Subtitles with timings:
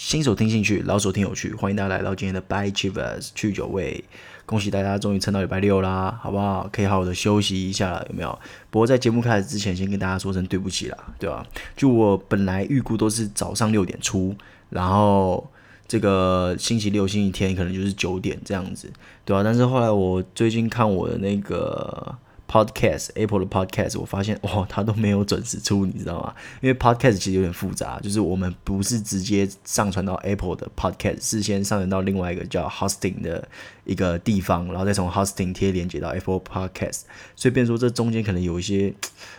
[0.00, 4.04] 新手听兴趣，老手听有趣，欢迎大家来到今天的 By Chivas 去酒味。
[4.46, 6.70] 恭喜大家终于撑到礼拜六啦，好不好？
[6.72, 8.38] 可以好好的休息一下了，有没有？
[8.70, 11.44] 不过在节目开始之前，先跟大家说声对不起啦，对吧？
[11.76, 14.32] 就我本来预估都是早上六点出，
[14.70, 15.44] 然后
[15.88, 18.88] 这个星期六、星期天可能就是九点这样子，
[19.24, 19.42] 对吧？
[19.42, 22.16] 但是后来我最近看我的那个。
[22.48, 26.34] Podcast，Apple 的 Podcast，我发现哇， 它都没有准时出，你知道吗？
[26.62, 33.46] 因为 Podcast 其实有点复杂，就是我们不是直接上传到 Apple 的 Podcast，是先上传到另外一个叫 Hosting 的
[33.84, 37.02] 一个地方，然后再从 Hosting 贴连接到 Apple Podcast，
[37.36, 38.94] 所以变说这中间可能有一些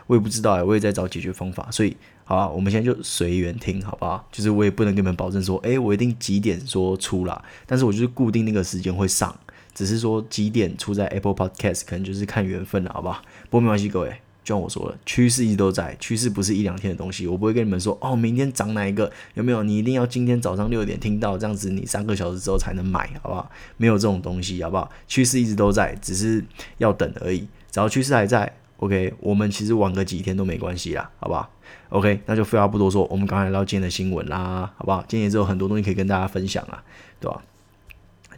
[0.05, 4.27] 我也不知道哎，我也在找解决方法，所以好啊，我们现在就随缘听，好不好？
[4.31, 9.35] 就是我也不能跟你们保证说，哎，我一定几点说出啦，但是我就是固定那个时间会上。
[9.73, 13.21] 只是说几点出在 Apple Podcast，可能就是看缘分了，好不好？
[13.49, 14.09] 不过没关系，各位，
[14.43, 17.27] 就像我说了，趋势一直都在，趋势不是一两天的东西。
[17.27, 19.63] 我不会跟你们说，哦，明天涨哪一个，有没有？
[19.63, 23.49] 你一定要今天早上六点听到，这样子你三个小时之后才能买，好不好？
[23.77, 24.89] 没有这种东西，好不好？
[25.07, 26.43] 趋势一直都在，只是
[26.77, 27.47] 要等而已。
[27.71, 31.51] 只要趋势还在，OK，我们其实晚个几天都没关系啦，好不好
[31.89, 35.05] ？OK，那就废话不多说，我们刚才来到今天的新闻啦，好不好？
[35.07, 36.83] 今天也是有很多东西可以跟大家分享啊，
[37.19, 37.43] 对吧？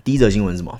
[0.03, 0.79] 第一则新闻什么？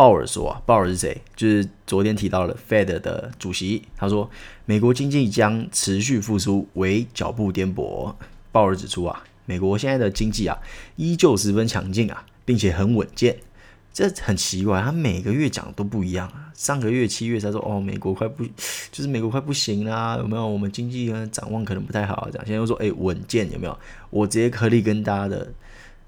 [0.00, 1.20] 鲍尔说啊，鲍尔是谁？
[1.36, 3.82] 就是昨天提到了 Fed 的主席。
[3.98, 4.30] 他说，
[4.64, 8.14] 美国经济将持续复苏，为脚步颠簸。
[8.50, 10.56] 鲍尔指出啊，美国现在的经济啊，
[10.96, 13.36] 依旧十分强劲啊，并且很稳健。
[13.92, 16.50] 这很奇怪，他每个月讲都不一样啊。
[16.54, 18.42] 上个月七月才说，哦，美国快不，
[18.90, 20.48] 就是美国快不行啦，有没有？
[20.48, 22.46] 我们经济呢展望可能不太好啊，这样。
[22.46, 23.78] 现在又说，哎，稳健有没有？
[24.08, 25.52] 我直接合理跟大家的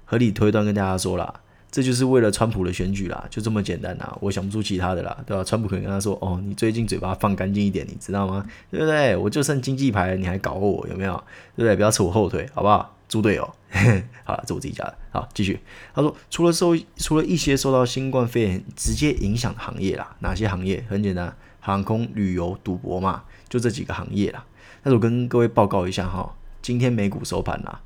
[0.03, 1.41] 合理推断跟大家说了。
[1.73, 5.43] 这就是为了川普的选举啦，就这么简单啦，我想不出其他的啦，对吧？
[5.43, 8.45] 川普可能跟他说：“哦，你最近嘴巴放干净一点，你知道吗？
[8.69, 9.17] 对不对？
[9.17, 11.15] 我就剩经济牌，你还搞我，有没有？
[11.55, 11.75] 对不对？
[11.75, 12.95] 不要扯我后腿，好不好？
[13.09, 13.43] 猪队友。
[14.23, 14.95] 好了，这我自己讲的。
[15.09, 15.59] 好，继续。
[15.95, 20.85] 他说，除了受除了一些受到新冠肺炎直接影响的行业啦，哪些行业？
[20.87, 24.45] 很简单，航空、旅游、赌博嘛，就这几个行业啦。
[24.83, 27.81] 但是我跟各位报告一下哈，今天美股收盘啦。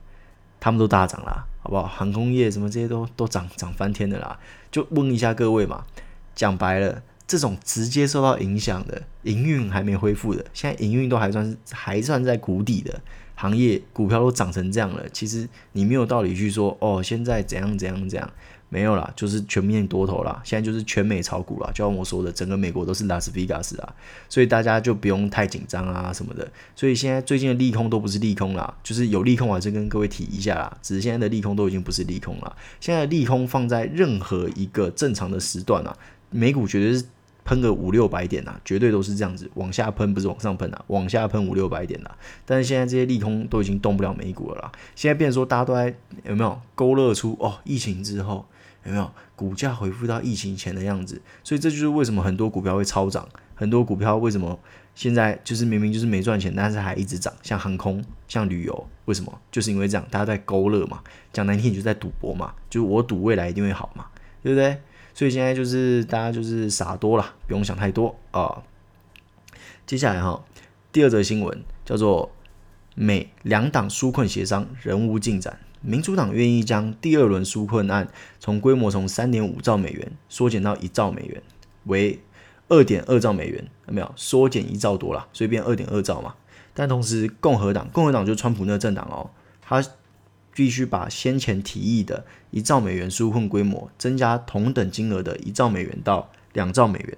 [0.60, 1.86] 他们都大涨啦，好不好？
[1.86, 4.40] 航空业什么这些都都涨涨翻天的啦。
[4.72, 5.84] 就问一下各位嘛，
[6.34, 13.02] 讲白了，这种直接受到影响的营运还没恢复的，现在营运都还算是还算在谷底的
[13.36, 18.32] 行业，股票都涨成这样了，其实你没有道理去说哦，现在怎样怎样怎样。
[18.70, 20.42] 没有啦，就是全面多头啦。
[20.44, 23.96] 现在就是全美炒股啦，就像我说的，整个美国都是拉斯维加斯啊，
[24.28, 26.46] 所以大家就不用太紧张啊什么的。
[26.76, 30.78] 所以现在最近的利空都不是利空啦，就是有利空，我还是跟各位提一下啦。
[30.82, 32.56] 只是现在的利空都已经不是利空了。
[32.82, 35.98] 现在利空放在任何一个正常的时段啊，
[36.30, 37.06] 美股绝对是
[37.46, 42.12] 喷个五六百点啊，绝对都是这样子往下喷，不是往上喷啊，往下喷五六百点啊。
[42.46, 44.72] 但是现在这些利空都已经动不了美股了啦。
[44.94, 45.96] 现在变成说大家都在
[46.26, 48.46] 有没有勾勒出哦，疫情之后。
[48.88, 51.22] 有没有股价恢复到疫情前的样子？
[51.44, 54.58] 所以这就是为什么很多股票会超涨，很多股票为什么
[54.96, 59.40] 现在就是明明就是没赚钱，但是还一直涨，像航空、像旅游，为什么？
[59.52, 64.08] 就是因为这样，大家在勾勒嘛，讲难听你就在赌博嘛，就是我赌未来一定会好嘛，
[64.42, 64.80] 对不对？
[65.14, 68.64] 所以现在就是大家就是傻多了，不用想太多啊、
[69.86, 70.44] 接下来哈，
[70.92, 72.32] 第二则新闻叫做
[72.96, 75.60] 美两党纾困协商仍无进展。
[75.88, 78.10] 民主党愿意将第二轮纾困案
[78.42, 81.42] 从规模从三点五兆美元缩减到一兆美元，
[81.86, 82.20] 为
[82.68, 85.30] 二点二兆美元，有没有缩减一兆多了？
[85.32, 86.36] 所以变二点二兆嘛。
[86.74, 89.32] 但同时，共和党，共和党就是川普那个政党哦，
[89.62, 89.82] 他
[90.54, 97.18] 必须把先前提议的一兆美元纾困规模增加同等金额的一兆美元到两兆美元。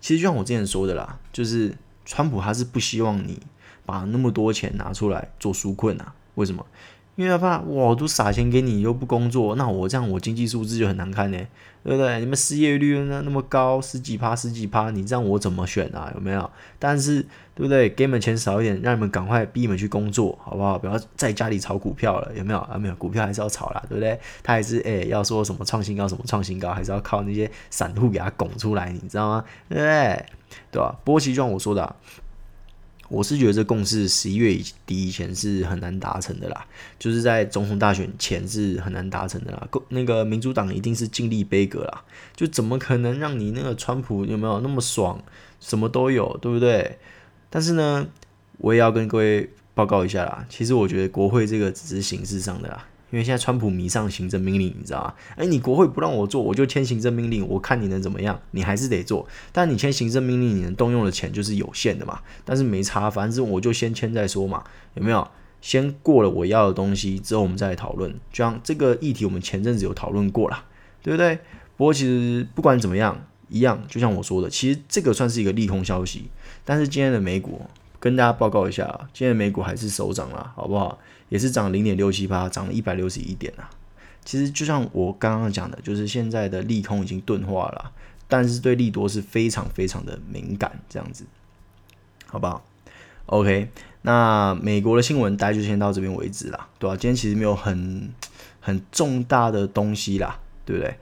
[0.00, 3.42] 其实就像我之前说的啦，就是川普他是不希望你
[3.84, 6.14] 把那么多钱拿出来做纾困啊？
[6.36, 6.64] 为什么？
[7.14, 11.38] 因为他怕，我都撒钱给你，又不工作，那我这样我经济数字就很难看呢，
[11.84, 12.18] 对不对？
[12.20, 16.10] 你们失业率那那么高，十几趴十几趴，你这样我怎么选啊？
[16.14, 16.50] 有没有？
[16.78, 17.20] 但是
[17.54, 17.90] 对不对？
[17.90, 20.78] 给你们钱少一点，让你们赶快逼你们去工作，好不好？
[20.78, 22.78] 不要在家里炒股票了，有没有啊？
[22.78, 24.18] 没有，股票还是要炒啦，对不对？
[24.42, 29.44] 他还是哎、要说什么创新高，什么创新高，还是要靠那些散户给他拱出来，你知道吗？
[29.68, 30.26] 对不对？
[30.70, 30.96] 对吧？
[31.04, 31.94] 不过其实就像我说的、
[33.12, 34.56] 我是觉得这共识十一月
[34.86, 36.64] 底以前是很难达成的啦，
[36.98, 39.68] 就是在总统大选前是很难达成的啦。
[39.90, 42.02] 那个民主党一定是尽力杯葛啦，
[42.34, 45.22] 就怎么可能让你那个川普有没有那么爽，
[45.60, 46.98] 什么都有，对不对？
[47.50, 48.06] 但是呢，
[48.56, 52.88] 我也要跟各位报告一下啦，其实我觉得国会这个只是形式上的啦。
[53.12, 55.14] 因为现在川普迷上行政命令，你知道吗？
[55.36, 58.40] 诶，你国会不让我做，我就签行政命令，我看你能怎么样？
[58.52, 59.28] 你还是得做。
[59.52, 62.20] 但你签行政命令，你能动用的钱就是有限的嘛。
[62.44, 64.64] 但是没差，反正我就先签再说嘛，
[64.94, 65.28] 有没有？
[65.60, 68.10] 先过了我要的东西之后，我们再来讨论。
[68.32, 70.64] 就像这个议题，我们前阵子有讨论过啦，
[71.02, 71.38] 对不对？
[71.76, 76.24] 不过其实不管怎么样，一样，就像我说的，其实这个算是一个利空消息。
[76.64, 77.60] 但是今天的美股，
[78.02, 78.82] 跟大家报告一下，
[79.12, 80.98] 今天美股还是收涨了，好不好？
[81.28, 83.70] 也是涨零点六七八，涨了一百六十一点啊。
[84.24, 87.92] 其实就像我刚刚讲的，就是现在的利空已经钝化了，
[88.26, 91.24] 但是对利多是非常非常的敏感，这样子，
[92.26, 92.64] 好不好
[93.26, 93.70] ？OK。
[94.04, 96.96] 那美国的新闻大概就先到这边为止啦，对吧？
[96.96, 98.12] 今天其实没有很
[98.60, 100.98] 很重大的东西啦，对不对？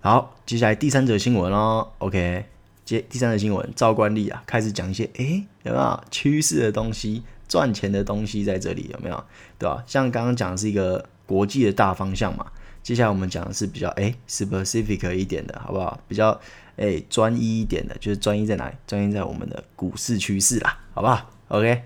[0.00, 2.46] 好，接下来第三则新闻哦，OK，
[2.86, 9.24] 接第三则新闻，照惯例啊，开始讲一些诶，有没有趋势的东西、赚钱的东西在这里有没有？
[9.58, 9.82] 对吧？
[9.86, 12.46] 像刚刚讲的是一个国际的大方向嘛，
[12.82, 16.00] 接下来我们讲的是比较诶 specific 一点的，好不好？
[16.08, 16.40] 比较
[16.76, 18.74] 诶专一一点的，就是专一在哪里？
[18.86, 21.82] 专一在我们的股市趋势啦，好不好？OK。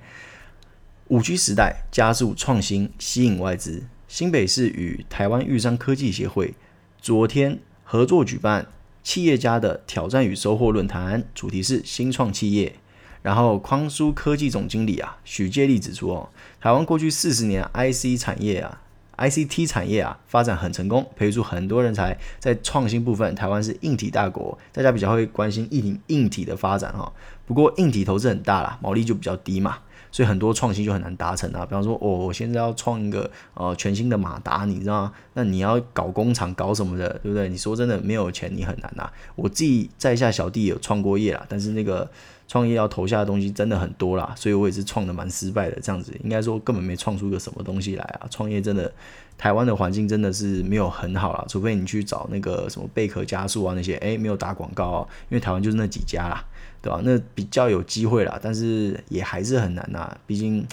[1.08, 3.82] 五 G 时代加速创新，吸引外资。
[4.08, 6.54] 新北市与台湾玉山科技协会
[7.00, 8.66] 昨天合作举办
[9.02, 12.76] 企业家的挑战与收获论坛，主题是新创企业。
[13.22, 16.28] 然后匡舒科技总经理啊许介立指出哦，
[16.60, 18.80] 台湾过去四十年 IC 产业啊
[19.16, 22.18] ，ICT 产业啊发展很成功，培育出很多人才。
[22.40, 27.12] 在创新部分，台湾是硬体大国，大家比较会关心硬体硬体的发展哈。
[27.46, 29.78] 不过硬体投资很大啦，毛利就比较低嘛。
[30.12, 35.12] 所以很多创新就很难达成啊，比方说，哦，我现在要创一个呃全新的马达，你知道吗？
[35.32, 37.48] 那你要搞工厂搞什么的，对不对？
[37.48, 39.10] 你说真的没有钱，你很难啊。
[39.34, 42.08] 我自己在下小弟有创过业啦，但是那个
[42.46, 48.26] 创业要投下的东西真的很多啦，所以我也是创的蛮失败的，这样子应该说根本没创出个什么东西来啊。
[48.30, 48.92] 创业真的，
[49.38, 56.44] 台湾的环境真的是没有很好啦，除非你去找那个什么贝壳加速啊那些，诶，没有打广告啊，因为台湾就是那几家啦。
[56.82, 57.00] 对吧？
[57.04, 60.14] 那比较有机会啦，但是也还是很难呐。
[60.26, 60.66] 毕竟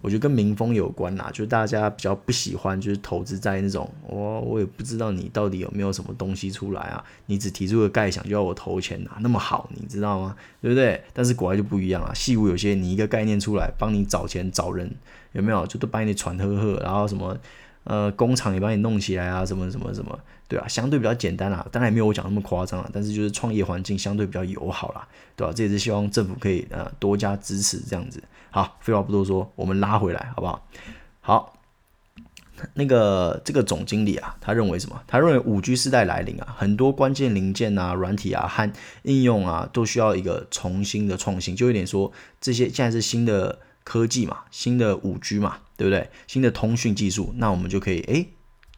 [0.00, 10.34] 我觉得跟民风有关啦，就是大家比较不喜欢，就是投资在那种我我也不知道你到底有没有什么东西出来啊，你只提出个概想就要我投钱呐，那么好，你知道吗？
[10.62, 11.02] 对不对？
[11.12, 14.90] 但是国外就不一样啊，矽谷有些你一个概念出来，帮你找钱找人，
[15.32, 15.66] 有没有？
[15.66, 17.36] 就都帮你传呵呵，然后什么。
[17.90, 20.16] 呃，工厂也帮你弄起来啊，什么什么什么，
[20.46, 25.52] 对啊，相对比较简单啦，当然也没有我讲那么夸张啊，但是就是创业环境相对比较友好啦，对吧？
[25.52, 28.22] 这也是希望政府可以呃多加支持这样子。
[28.52, 30.64] 好，废话不多说，我们拉回来好不好？
[31.20, 31.58] 好，
[32.74, 35.02] 那个这个总经理啊，他认为什么？
[35.08, 38.72] 他认为五 G 时代来临啊，很多关键零件啊、软体啊和
[39.02, 43.58] 应用啊，都需要一个重新的创新，就有点说这些现在是新的。
[43.84, 46.08] 科技嘛，新的五 G 嘛，对不对？
[46.26, 48.28] 新的通讯技术，那我们就可以诶，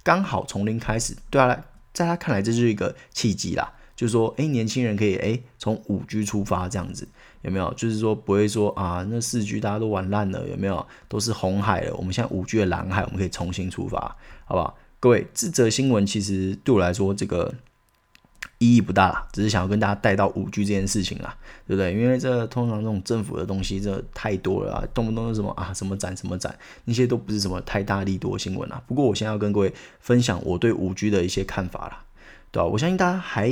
[0.02, 1.16] 刚好从零开始。
[1.30, 3.72] 对他来，在他看来，这就是一个契机啦。
[3.94, 7.06] 就是说，诶，年轻人可以诶，从五 G 出发，这样子
[7.42, 7.72] 有没有？
[7.74, 10.84] 就是说，不会说啊，那四 G 大家都玩烂了，有没有？
[11.08, 11.94] 都是红海了。
[11.96, 14.76] 我们现在五 G 的蓝海，我们可以重新出发，好不好？
[14.98, 17.54] 各位，这则新闻其实对我来说，这个。
[18.62, 21.34] 意义不大啦，只是想要跟大家带到五 G 这件事情啦，
[21.66, 21.92] 对不对？
[21.92, 28.80] 因为这通常这种政府的东西，这太多了啊，动不动就什么啊，什么展什么展，那些都不是什么太大力度的新闻啦。
[28.86, 32.04] 不过我现在要跟各位分享我对五 G 的一些看法啦，
[32.52, 32.66] 对吧？
[32.66, 33.50] 我相信大家还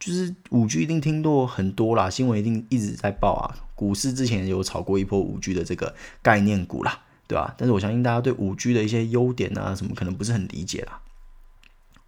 [0.00, 7.54] 就是五 G 一定听过很多啦，新闻一定一直在报啊，股市之前有炒过一波五 G 的这个概念股啦，对吧？
[7.58, 11.00] 但是我相信大家对五 G 的一些优点啊，什么可能不是很理解啦。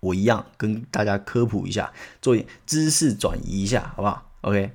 [0.00, 4.70] 我一样跟大家科普一下，做知识转移一下，好不好？OK，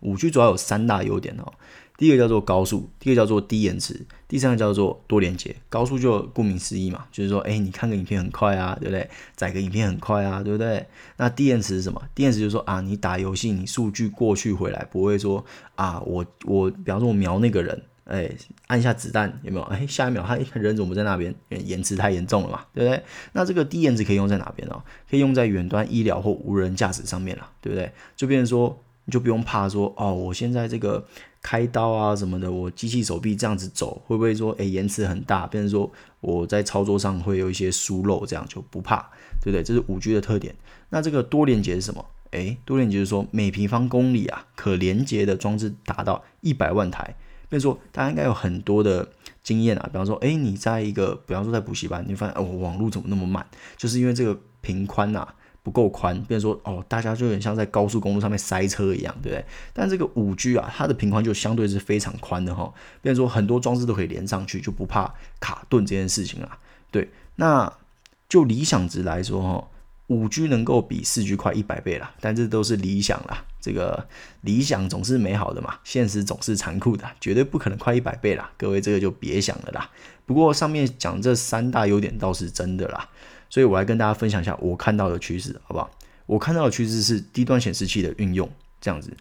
[0.00, 1.52] 五 G 主要有三大优点哦。
[1.98, 5.56] 第一个叫做高速，第二个叫做低延迟，第三个叫做多连接。
[5.70, 9.08] 高速就顾名思义嘛，就是说，哎，你看个影片很快啊，对不对？
[9.34, 10.86] 载个影片很快啊，对不对？
[11.16, 12.02] 那低延迟是什么？
[12.14, 15.42] 低延迟就是说啊，你打游戏，你数据过去回来不会说
[15.76, 17.82] 啊，我我，比方说我瞄那个人。
[18.06, 18.30] 哎，
[18.68, 19.64] 按下子弹有没有？
[19.64, 21.34] 哎，下一秒他人怎么在那边？
[21.48, 23.02] 延迟太严重了嘛，对不对？
[23.32, 24.80] 那这个低延迟可以用在哪边哦？
[25.10, 27.90] 可以用在远端医疗或无人驾驶上面了，对不对？
[28.14, 31.04] 就变成说，你就不用怕说哦，我现在这个
[31.42, 35.44] 开刀啊什么的，我机器手臂这样子走，会不会说哎延迟很大？
[35.48, 38.98] 变成说我在操作上会有一些疏漏，这样就不怕，
[39.42, 39.64] 对不对？
[39.64, 40.54] 这是五 G 的特点。
[40.90, 42.04] 那这个多连接是什么？
[42.30, 47.16] 哎，多连接是说每平方公里啊可连接的装置达到一百万台。
[47.48, 49.08] 比如说，大家应该有很多的
[49.42, 53.46] 经验啊，比方说，哎，你在一个，比方说在补习班，你发现哦，网络怎么那么慢？
[53.76, 55.26] 就是因为这个频宽呐
[55.62, 56.20] 不够宽。
[56.24, 59.44] 比如说，哦，大家就很像在高速公路上面塞车一样，对不对？
[59.72, 62.74] 但这个五 G 啊，它的频宽就相对是非常宽的哈、哦。
[63.00, 66.58] 比如说，很多装置都可以连上去，就不怕卡顿这件事情啊。
[66.90, 67.72] 对，那
[68.28, 69.68] 就理想值来说哈、哦，
[70.08, 73.44] 五 G 能够比四 G 快一百倍啦，但这都是理想啦。
[73.60, 74.06] 这个
[74.42, 78.48] 理想总是美好的嘛，现实总是残酷的，绝对不可能快一百倍啦。
[78.56, 79.90] 各位这个就别想了啦。
[80.24, 83.08] 不过上面讲这三大优点倒是真的啦，
[83.50, 85.90] 所以我来跟大家分享一下我看到的趋势，好不好？
[86.26, 88.48] 我看到的趋势是低端显示器的运用，
[88.80, 89.16] 这样子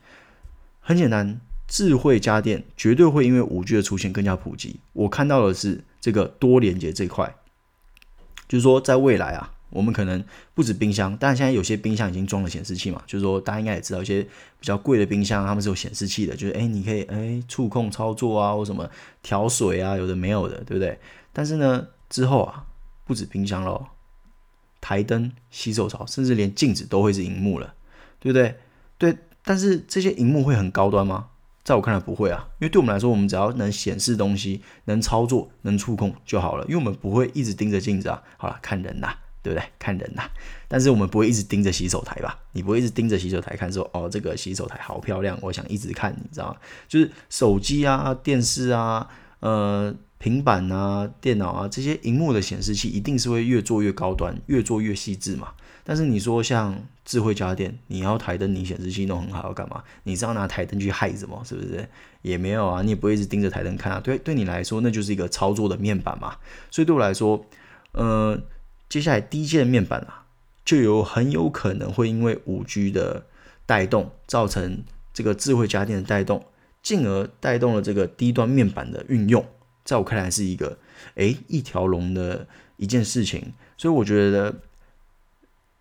[0.80, 4.80] 很简单，智慧家电绝对会因为五 G 的出现更加普及。
[4.94, 7.36] 我看到的是这个多连接这块，
[8.48, 9.54] 就是说在未来啊。
[9.76, 18.90] 我们可能不止冰箱，但现在有些冰箱已经装了显示器嘛，就是说大家应该也知道，一些比较贵的冰箱，他们是有显示器的，就是诶，你可以诶触控操作啊，或什么
[19.22, 20.98] 调水啊，有的没有的，对不对？
[21.34, 22.66] 但是呢，之后啊，
[23.04, 23.90] 不止冰箱咯，
[24.80, 27.74] 台灯、洗手槽，甚至连镜子都会是荧幕了，
[28.20, 28.56] 对不对？
[28.98, 31.28] 对，但是这些荧幕会很高端吗？
[31.66, 38.22] 在我看来不会啊，因为对我们来说，我们只要能显示东西、能操作、能触控就好了，因为我们不会一直盯着镜子啊。
[38.38, 39.18] 好了，看人呐。
[39.46, 39.64] 对不对？
[39.78, 40.24] 看人呐，
[40.68, 42.40] 但是我们不会一直盯着洗手台吧？
[42.54, 46.58] 你不会一直盯着洗手台看，说哦，这个洗手台好漂亮，我想一直看，你知道吗？
[46.88, 49.08] 就是手机啊、电视啊、
[49.42, 55.50] 呃、平板啊、电脑啊这些荧幕的显示器，一定是会越做越高端，越做越细致嘛。
[55.84, 56.76] 但是你说像
[57.06, 59.84] 智慧家电，你要台灯，你显示器弄很好，要干嘛？
[60.06, 61.40] 你是要拿台灯去害什么？
[61.46, 61.88] 是不是？
[62.24, 64.00] 也没有啊，你也不会一直盯着台灯看啊。
[64.04, 66.36] 对，对你来说，那就是一个操作的面板嘛。
[66.72, 67.46] 所以对我来说，
[67.92, 68.42] 呃。
[68.90, 70.26] 接下来低阶的面板啊，
[70.64, 73.26] 就有很有可能会因为五 G 的
[73.66, 76.46] 带动，造成这个智慧家电的带动，
[76.82, 79.46] 进而带动了这个低端面板的运用。
[79.84, 80.78] 在我看来是一个
[81.16, 84.56] 诶一条龙的一件事情，所以我觉得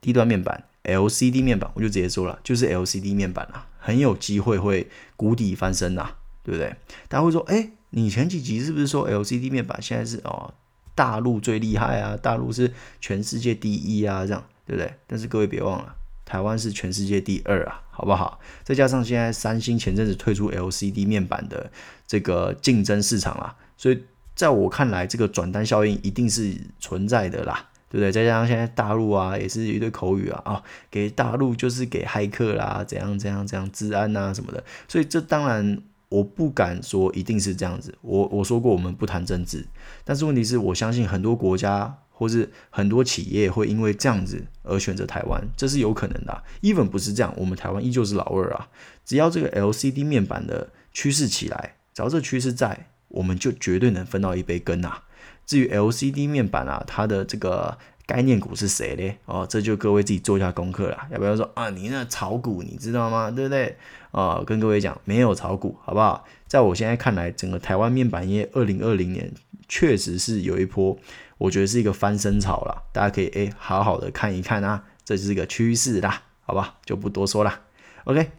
[0.00, 6.76] 低端面板 LCD 面板，我就直接说了，就是 LCD 面板啊，很有机会会谷底翻身呐、啊，对不对？
[7.08, 10.52] 大家会说，诶，你前几集是不是说 LCD 面板现在是哦？
[10.94, 12.16] 大陆最厉害啊！
[12.16, 14.94] 大陆是全世界第一啊，这样对不对？
[15.06, 18.38] 但是各位别忘了，台湾是全世界第二啊，好不好？
[18.62, 21.70] 再加上现在三星前阵子退出 LCD 面板的
[22.06, 24.04] 这个竞争市场啊，所以
[24.36, 28.12] 在我看来，这个转单效应一定是存在的啦，对不对？
[28.12, 35.82] 再加上现在大陆啊，也是一堆口语啊，啊、哦，给大陆就是给骇客啦，怎样怎样怎样，治安啊什么的，所以这当然。
[36.14, 39.66] 我不敢说一定是这样子，我我说过我们不谈政治，
[40.04, 46.42] 但是问题是我相信很多国家或是很多企业会因为这样子而选择台湾，这是有可能的啊。
[46.62, 48.68] even 不是这样，我们台湾依旧是老二啊。
[49.04, 55.02] 只要这个 LCD 面板的趋势起来，只要这趋势在，我们就绝对能分到一杯羹啊。
[55.44, 57.76] 至于 LCD 面板啊，它的这个。
[58.06, 59.18] 概念股是谁嘞？
[59.24, 61.08] 哦，这就各位自己做一下功课啦。
[61.10, 61.70] 要不要说啊？
[61.70, 63.30] 你那炒股你知道吗？
[63.30, 63.76] 对不对？
[64.10, 66.24] 哦，跟各位讲，没有炒股，好不好？
[66.46, 69.32] 在我现在看来，整个台湾面板业二零二零年
[69.68, 70.98] 确实是有一波，
[71.38, 72.82] 我觉得是一个翻身潮啦。
[72.92, 76.76] 大家可以诶好好的看一看啊，这是一个趋势啦，好吧？
[76.84, 77.60] 就不多说了。
[78.04, 78.30] OK，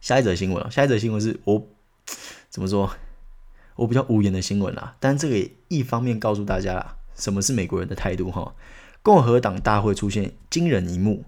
[0.00, 1.66] 下一则新闻，下一则新闻是我
[2.50, 2.90] 怎么说？
[3.76, 6.96] 我比较无言的新闻啦，但这个也一方面告诉大家啦。
[7.16, 8.30] 什么是美国人的态度？
[8.30, 8.54] 哈，
[9.02, 11.24] 共和党大会出现惊人一幕，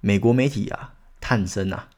[0.00, 1.88] 美国媒体啊叹声啊，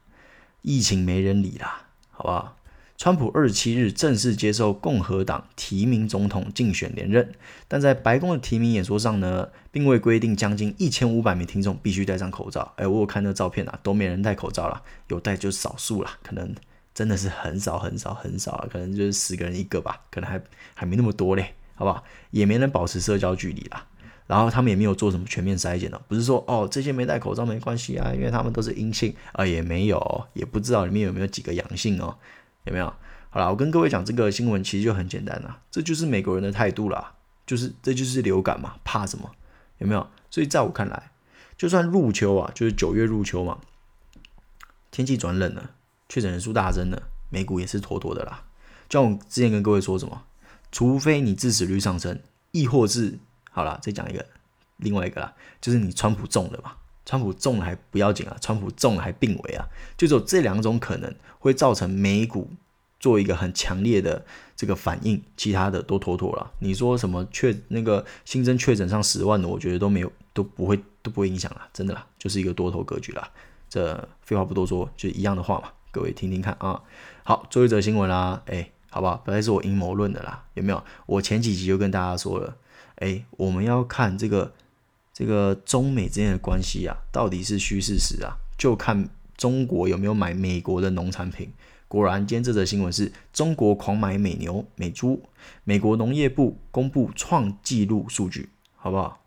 [0.61, 2.57] 疫情没人理啦，好不好？
[2.97, 7.33] 川普二十七日正式接受共和党提名总统竞选连任，
[7.67, 12.71] 但在白宫的提名演说上呢，并未规定将近一千五百名听众必须戴上口罩。
[12.77, 16.55] 哎，我有看那照片啊，都没人戴口罩了，有戴就少数了，可能
[16.93, 20.41] 真的是很少很少很少啊，可能就是十个人一个吧，可能还
[20.73, 21.53] 还没那么多嘞。
[21.75, 22.03] 好不好？
[22.31, 23.85] 也没能保持社交距离啦，
[24.27, 32.17] 然后他们也没有做什么全面筛检哦，不是说哦这些没戴口罩没关系啊，因为他们都是阴性啊，也没有，也不知道里面有没有几个阳性哦，
[32.63, 32.91] 有没有？
[33.29, 37.13] 好了，我跟各位讲这个新闻其实就很简单啦，这就是美国人的态度啦，
[37.45, 39.29] 就是这就是流感嘛，怕什么？
[39.79, 40.07] 有没有？
[40.31, 41.11] 所以在我看来，
[41.57, 43.59] 就算入秋啊，就是九月入秋嘛，
[44.89, 45.71] 天气转冷了，
[46.07, 48.45] 确诊人数大增了，美股也是妥妥的啦。
[48.87, 50.23] 就像我之前跟各位说什么？
[50.75, 52.19] 除非你致死率上升，
[52.51, 53.17] 亦或是
[53.49, 54.25] 好了，再讲一个，
[54.75, 56.73] 另外一个啦，就是你川普中了嘛，
[57.05, 59.65] 川普中了还不要紧啊，川普中了还病危啊，
[59.95, 62.51] 就只有这两种可能会造成美股
[62.99, 64.25] 做一个很强烈的
[64.57, 66.51] 这个反应，其他的都妥妥了。
[66.59, 73.31] 你说什么确那个新增确诊上十万的，我觉得都没有都不会都不会影响了，真的啦，就是一个多头格局啦。
[73.69, 76.81] 这废话不多说，就一样的话嘛，各位听听看啊。
[77.23, 78.74] 好，最后一则新闻啦，哎。
[78.95, 79.21] 好不好？
[79.25, 80.81] 本来是我阴谋论的啦，有没有？
[81.05, 82.55] 我前几集就跟大家说了，
[82.95, 84.53] 哎，我们要看这个
[85.13, 88.37] 这个中美之间的关系啊，到底是虚是实啊？
[88.57, 91.51] 就看中国有没有买美国的农产品。
[91.89, 95.21] 果然，今天这则新闻是中国狂买美牛、美猪，
[95.65, 98.47] 美国农业部公布创纪录数据，
[98.77, 99.19] 好不好？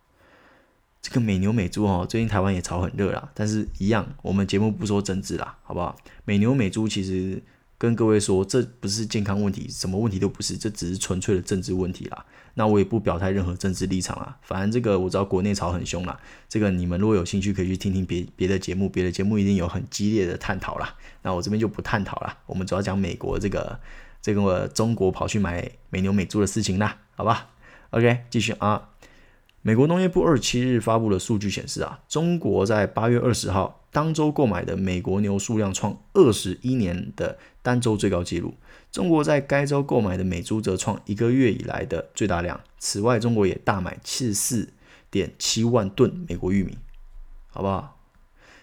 [1.03, 5.95] 这个美牛美猪哦，最近台湾也炒很热啦，但是一样，我们节目不说政治啦，好不好？
[6.25, 7.43] 美牛美猪其实
[7.79, 12.27] 跟各位说，这不是健康问题，什么问题都不是，这只是纯粹的政治问题啦。
[12.55, 16.19] 那我也不表态任何政治立场啊，反正这个我知道国内吵很凶啦，
[16.49, 20.93] 这个你们如果有兴趣可以去听听别别的节目，别的节目一定有很激烈的探讨啦。
[21.23, 23.79] 那我这边就不探讨了，我们主要讲美国这个
[24.21, 27.51] 这个中国跑去买美牛美猪的事情啦，好吧
[27.91, 28.89] ？OK，继续啊。
[29.63, 38.55] 美国农业部二十七日发布的数据显示啊，中国在八月二十号当周购买的美国牛数量创二十一年的单周最高纪录。
[38.91, 42.59] 中国在该周购买的美猪则创一个月以来的最大量。
[42.79, 44.73] 此外，中国也大买七十四
[45.11, 46.79] 点七万吨美国玉米，
[47.49, 47.98] 好不好？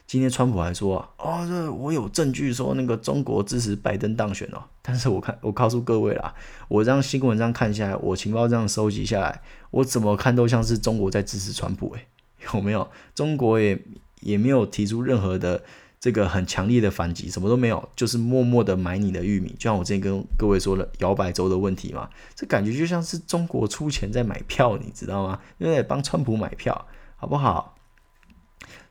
[0.08, 4.62] 今天川普还说啊，哦，这我有证据说那个中国支持拜登当选哦。
[4.84, 6.34] 但是我看我告诉各位啦，
[6.68, 12.06] 我这样新闻这样看下来，我情报这样收集下来，我怎么看都像是中国在支持川普诶，
[12.54, 12.88] 有没有？
[13.16, 13.82] 中国也
[14.22, 15.64] 也没有提出任何的
[16.00, 25.40] 这个很强烈的反击，什么都没有，就是默默的买你的玉米，就像我之前跟各位说了摇摆州的问题嘛，这感觉就像是中国出钱在买票，你知道吗？
[25.58, 26.86] 因为帮川普买票，
[27.16, 27.76] 好不好？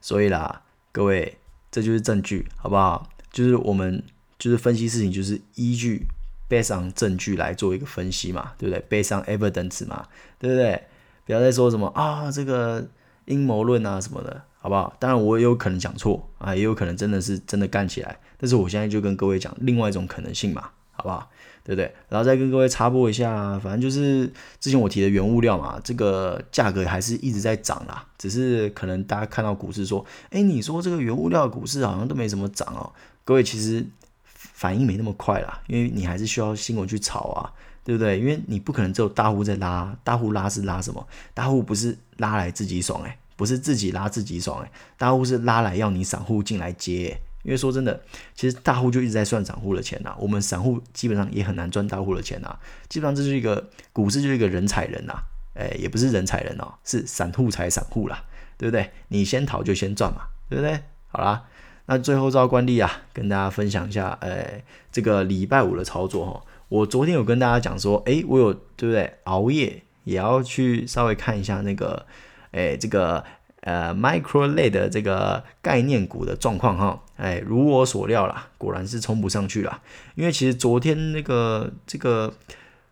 [0.00, 0.62] 所以啦。
[0.94, 1.36] 各位，
[1.72, 3.10] 这就是证据，好不好？
[3.32, 4.00] 就是我们
[4.38, 6.06] 就是分析事情，就是依据
[6.48, 10.06] based on 证据来做一个分析嘛，对不对？based on evidence 嘛，
[10.38, 10.80] 对不对？
[11.26, 12.86] 不要再说什么啊，这个
[13.24, 14.96] 阴谋论啊什么的，好不好？
[15.00, 21.30] 当然我也有可能讲错啊，也有可能真的是真的干起来，但是我现在就跟各位讲另外一种可能性嘛，好不好？
[21.62, 21.94] 对不对？
[22.10, 28.04] 然后再跟各位插播一下，反正就是之前我提的原物料嘛，这个价格还是一直在涨啦。
[28.18, 32.92] 只是可能大家看到股市说，哎，你说这个原物料股市好像都没怎么涨哦。
[33.24, 33.86] 各位其实
[34.24, 37.50] 反应没那么快啦，因为你还是需要新闻去炒啊，
[37.82, 38.18] 对不对？
[38.20, 41.06] 因为你不可能只有大户在拉，大户拉是拉什么？
[41.32, 47.18] 大户不是拉来自己爽诶，不是自己拉自己爽诶，大户是拉来要你散户进来接。
[47.44, 48.00] 因为说真的，
[48.34, 52.58] 其实大户就一直在赚散户的钱呐，我们散户基本上也很难赚大户的钱呐。
[52.88, 55.12] 基本上这是一个股市就是一个人踩人呐，
[55.54, 58.24] 哎，也不是人踩人哦，是散户踩散户啦，
[58.56, 58.90] 对不对？
[59.08, 60.80] 你先逃就先赚嘛，对不对？
[61.08, 61.44] 好啦，
[61.86, 69.18] 那最后照惯例啊，跟大家分享一下，哎，这个礼拜五的操作哈，我昨天有跟大家讲说，哎，我有对不对？
[69.24, 72.06] 熬夜也要去稍微看一下那个，
[72.52, 73.22] 哎，这个。
[73.64, 79.80] 呃，micro 类的这个概念股的状况哈，哎，如我所料啦，果然是冲不上去啦。
[80.16, 82.34] 因为其实昨天那个这个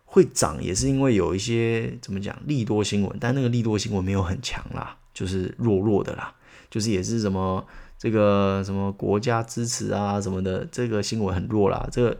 [0.05, 6.33] 会涨，也是因为有一些怎么讲利多新闻，但那个利多新闻没有很强啦，就是弱弱的啦，
[6.71, 7.63] 就是也是什么
[7.99, 11.87] 这个什么国家支持啊什么的，这个新闻很弱啦。
[11.91, 12.17] 这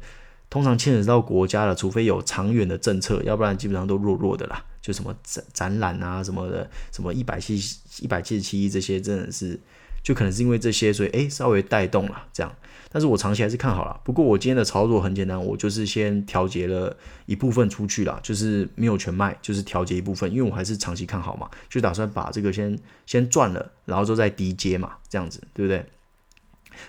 [0.53, 4.63] 通常牵扯到国家的，除非有长远的政策，要不然基本上都弱弱的啦。
[4.83, 7.59] 就什么展展览啊什么的，什么一百七
[8.01, 9.59] 一百七十七亿这些，真的是
[10.03, 12.55] 就可能是因为这些，所以诶稍微带动了这样。
[12.91, 13.99] 但是我长期还是看好了。
[14.03, 25.83] 不过我今天的操作很简单，我就是先调节了一部分出去了，就是没有全卖，就是调节一部分，因为我还是长期看好嘛，就打算把这个先先赚了，然后就再低接嘛，这样子对不对？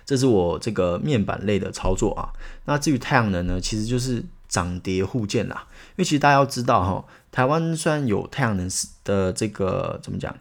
[0.05, 2.33] 这是我这个面板类的操作啊。
[2.64, 5.66] 那至于太阳能呢，其实就是涨跌互见啦。
[5.90, 7.05] 因为其实大家要知道哈。
[7.31, 8.70] 台湾虽然有太阳能
[9.03, 10.37] 的这个怎么讲，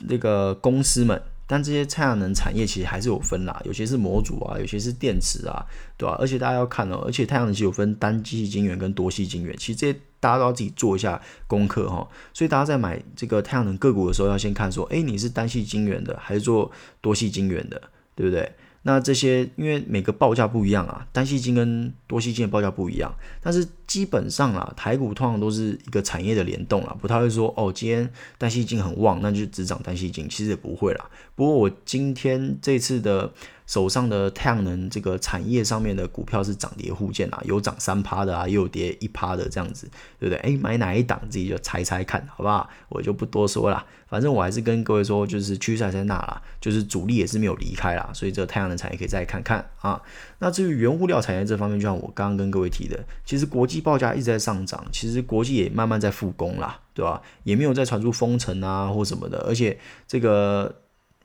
[0.00, 5.64] 那个公司们，但这些太阳能产业其实还是有分啦，有些是模组啊，有些是电池啊，
[5.96, 6.16] 对吧？
[6.20, 12.06] 而且大家要看哦，而且太阳能其实有分单晶矽晶圆跟多系晶圆，其实这些大家都要自己做一下功课哈。
[12.34, 17.80] 所以大家在买这个太阳能个股的时候，要先看说，哎，你是单系晶圆的还是做多系晶圆的，
[18.14, 18.52] 对不对？
[18.82, 31.10] 那这些因为每个报价不一样啊，单细金跟多细金的报价不一样，但是基本上啊，台股通常都是一个产业的联动啊，不太会说哦，今天单细金很旺，那就只涨单细金，其实也不会啦。
[31.34, 33.32] 不过我今天这次的。
[33.70, 40.38] 手上的太阳能这个产业上面的股票是涨跌互见啊，有涨三趴的啊，也有跌一趴的这样子，对不对？
[40.40, 42.68] 哎，买哪一档自己就猜猜看，好不好？
[42.88, 50.02] 我就不多说了，反正我还是跟各位说，就是趋势还在那啦，就是主力也是没有离开啦，所以这太阳能产业可以再看看啊。
[50.40, 57.22] 那至于原物料产业这方面，就像我刚刚跟各位提的，其实国际报价一直在上涨，其实国际也慢慢在复工啦，对吧？
[57.44, 59.78] 也没有再传出封城啊或什么的，而且
[60.08, 60.74] 这个。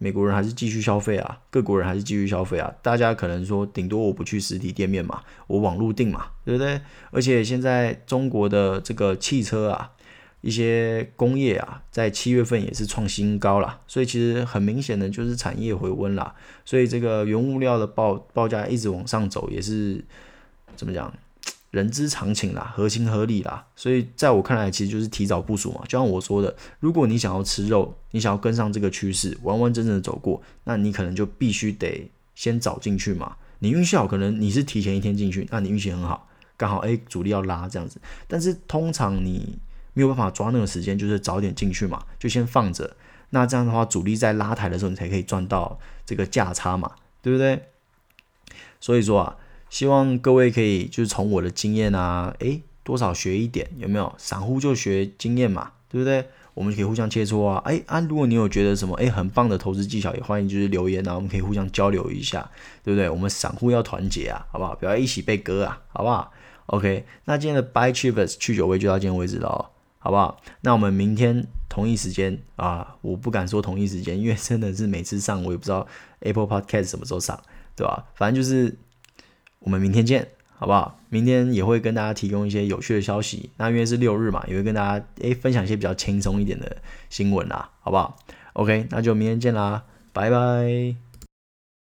[0.06, 2.72] 美国人还是继续消费啊，各国人还是继续消费啊。
[2.84, 6.80] 大家可能说，顶多我不去实体店面嘛，我网络订嘛，对不对？
[7.10, 9.90] 而且现在中国的这个汽车啊，
[10.42, 16.36] 一些工业啊，在七月份也是创新高了，所以其实很明显的就是产业回温啦。
[16.64, 20.06] 所以这个原物料的报报价一直往上走，也是
[20.76, 21.12] 怎么讲？
[21.76, 23.68] 人之常情啦，合情合理啦。
[23.76, 25.82] 所以在我看来，其实就是提早部署嘛。
[25.84, 33.36] 就像我说的，如果你想要吃肉，你想要跟上这个趋势，完完整整的走过，那你可能就必须得先早进去嘛。
[33.60, 38.00] 你运气好，可能你是提前一天进去，那你运气很好，刚好诶主力要拉这样子。
[38.26, 39.60] 但是通常你
[39.94, 42.96] 没有办法抓那个时间，就是早点进去嘛，就先放着。
[43.32, 47.68] 那这样的话，主力在拉抬的时候，你才可以赚到这个价差嘛，对不对？
[48.80, 49.36] 所以说啊，
[49.70, 54.14] 希望各位可以就是从我的经验啊，诶，多少学一点，有没有？
[54.18, 56.28] 散户就学经验嘛，对不对？
[56.54, 62.50] 我们可以互相切磋啊，诶啊，如果你有觉得什么诶很棒的投资技巧，也欢迎就是留言啊，我们可以互相交流一下，
[62.84, 63.10] 对不对？
[63.10, 64.74] 我们散户要团结啊，好不好？
[64.76, 66.32] 不要一起被割啊，好不好
[66.68, 69.76] ？OK，那今天的 Buy Chivas 去酒味就到今天为止了哦。
[70.00, 70.40] 好不好？
[70.62, 75.88] 那我们明天同一时间啊，我不敢说同一时间，因为真的是每次上我也不知道
[76.20, 77.42] Apple Podcast 什么时候上，
[77.76, 78.06] 对吧？
[78.14, 78.78] 反正就是
[79.66, 81.00] 我们明天见，好不好？
[81.10, 83.50] 明天也会跟大家提供一些有趣的消息。
[83.58, 86.78] 那因为是六日嘛，也会跟大家诶分享一些比较轻松一点的
[87.10, 88.16] 新闻啦，好不好
[88.54, 91.05] ？OK，那就明天见啦，拜拜。